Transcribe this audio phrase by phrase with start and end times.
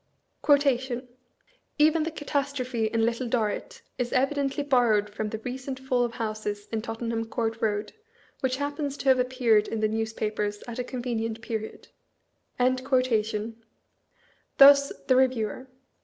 [1.77, 6.67] "Even the catastrophe in 'Little Dorrit' is evidently borrowed from the recent fall of houses
[6.71, 7.93] in Tottenham Court Road,
[8.39, 11.89] which happens to have appeared in the newspapers at a convenient period."
[12.57, 12.81] Thus,
[15.05, 15.67] the Eeviewer.